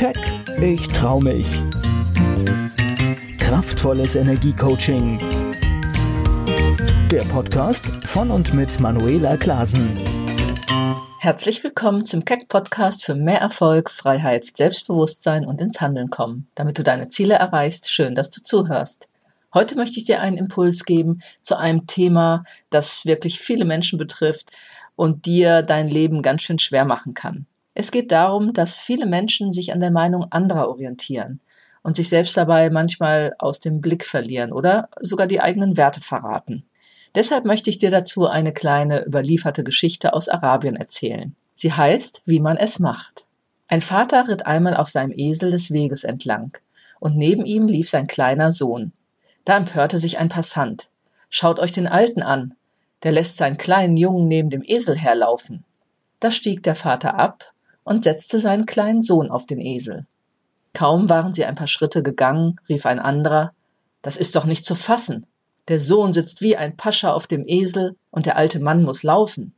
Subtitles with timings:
[0.00, 0.16] Keck,
[0.62, 1.60] ich trau mich.
[3.36, 5.18] Kraftvolles Energiecoaching.
[7.10, 9.94] Der Podcast von und mit Manuela Klasen.
[11.18, 16.48] Herzlich willkommen zum Keck Podcast für mehr Erfolg, Freiheit, Selbstbewusstsein und ins Handeln kommen.
[16.54, 19.06] Damit du deine Ziele erreichst, schön, dass du zuhörst.
[19.52, 24.50] Heute möchte ich dir einen Impuls geben zu einem Thema, das wirklich viele Menschen betrifft
[24.96, 27.44] und dir dein Leben ganz schön schwer machen kann.
[27.74, 31.40] Es geht darum, dass viele Menschen sich an der Meinung anderer orientieren
[31.82, 36.64] und sich selbst dabei manchmal aus dem Blick verlieren oder sogar die eigenen Werte verraten.
[37.14, 41.34] Deshalb möchte ich dir dazu eine kleine überlieferte Geschichte aus Arabien erzählen.
[41.54, 43.24] Sie heißt, wie man es macht.
[43.68, 46.56] Ein Vater ritt einmal auf seinem Esel des Weges entlang,
[46.98, 48.92] und neben ihm lief sein kleiner Sohn.
[49.44, 50.90] Da empörte sich ein Passant.
[51.30, 52.54] Schaut euch den Alten an.
[53.02, 55.64] Der lässt seinen kleinen Jungen neben dem Esel herlaufen.
[56.18, 57.52] Da stieg der Vater ab
[57.90, 60.06] und setzte seinen kleinen Sohn auf den Esel.
[60.74, 63.52] Kaum waren sie ein paar Schritte gegangen, rief ein anderer
[64.00, 65.26] Das ist doch nicht zu fassen.
[65.66, 69.54] Der Sohn sitzt wie ein Pascha auf dem Esel und der alte Mann muss laufen.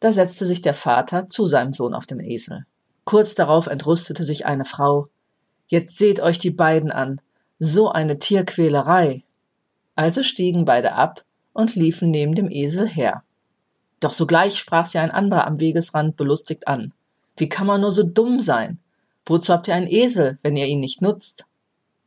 [0.00, 2.66] Da setzte sich der Vater zu seinem Sohn auf dem Esel.
[3.04, 5.06] Kurz darauf entrüstete sich eine Frau
[5.68, 7.20] Jetzt seht euch die beiden an.
[7.60, 9.22] So eine Tierquälerei.
[9.94, 13.22] Also stiegen beide ab und liefen neben dem Esel her.
[14.00, 16.92] Doch sogleich sprach sie ein anderer am Wegesrand belustigt an.
[17.36, 18.78] Wie kann man nur so dumm sein?
[19.26, 21.46] Wozu habt ihr einen Esel, wenn ihr ihn nicht nutzt?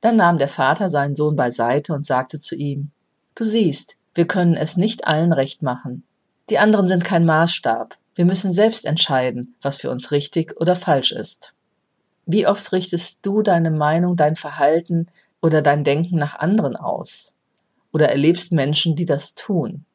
[0.01, 2.91] Dann nahm der Vater seinen Sohn beiseite und sagte zu ihm,
[3.35, 6.03] Du siehst, wir können es nicht allen recht machen.
[6.49, 7.97] Die anderen sind kein Maßstab.
[8.15, 11.53] Wir müssen selbst entscheiden, was für uns richtig oder falsch ist.
[12.25, 15.07] Wie oft richtest du deine Meinung, dein Verhalten
[15.41, 17.35] oder dein Denken nach anderen aus?
[17.93, 19.85] Oder erlebst Menschen, die das tun?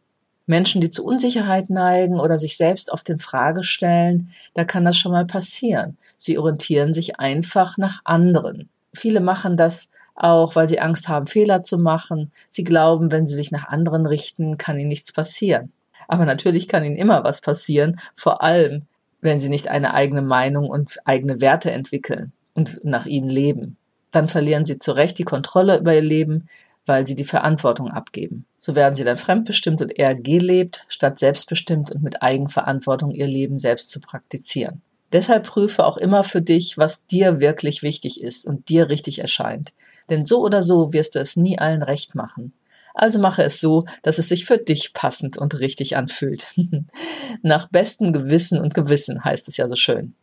[0.47, 4.97] Menschen, die zu Unsicherheit neigen oder sich selbst auf den Frage stellen, da kann das
[4.97, 5.97] schon mal passieren.
[6.17, 8.69] Sie orientieren sich einfach nach anderen.
[8.95, 12.31] Viele machen das auch, weil sie Angst haben, Fehler zu machen.
[12.51, 15.73] Sie glauben, wenn sie sich nach anderen richten, kann ihnen nichts passieren.
[16.09, 18.83] Aber natürlich kann ihnen immer was passieren, vor allem,
[19.21, 23.77] wenn sie nicht eine eigene Meinung und eigene Werte entwickeln und nach ihnen leben.
[24.11, 26.49] Dann verlieren sie zu Recht die Kontrolle über ihr Leben,
[26.87, 28.47] weil sie die Verantwortung abgeben.
[28.59, 33.59] So werden sie dann fremdbestimmt und eher gelebt, statt selbstbestimmt und mit Eigenverantwortung ihr Leben
[33.59, 34.83] selbst zu praktizieren.
[35.13, 39.73] Deshalb prüfe auch immer für dich, was dir wirklich wichtig ist und dir richtig erscheint.
[40.09, 42.53] Denn so oder so wirst du es nie allen recht machen.
[42.95, 46.47] Also mache es so, dass es sich für dich passend und richtig anfühlt.
[47.43, 50.15] Nach bestem Gewissen und Gewissen heißt es ja so schön.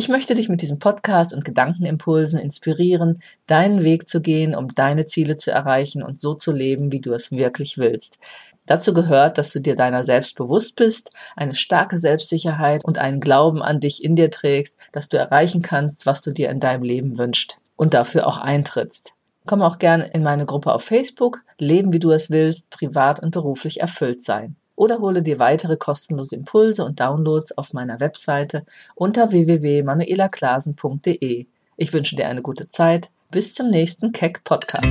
[0.00, 5.06] Ich möchte dich mit diesem Podcast und Gedankenimpulsen inspirieren, deinen Weg zu gehen, um deine
[5.06, 8.20] Ziele zu erreichen und so zu leben, wie du es wirklich willst.
[8.64, 13.60] Dazu gehört, dass du dir deiner selbst bewusst bist, eine starke Selbstsicherheit und einen Glauben
[13.60, 17.18] an dich in dir trägst, dass du erreichen kannst, was du dir in deinem Leben
[17.18, 19.14] wünschst und dafür auch eintrittst.
[19.46, 23.32] Komm auch gern in meine Gruppe auf Facebook, Leben wie du es willst, privat und
[23.32, 29.32] beruflich erfüllt sein oder hole dir weitere kostenlose Impulse und Downloads auf meiner Webseite unter
[29.32, 31.46] www.manuelaklasen.de.
[31.76, 33.10] Ich wünsche dir eine gute Zeit.
[33.30, 34.86] Bis zum nächsten Keck Podcast.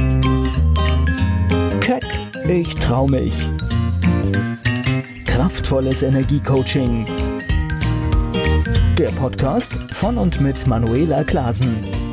[1.80, 2.06] Keck,
[2.48, 3.50] ich trau mich.
[5.26, 7.06] Kraftvolles Energiecoaching.
[8.98, 12.07] Der Podcast von und mit Manuela Klasen.